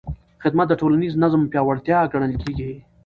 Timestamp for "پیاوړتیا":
1.51-1.99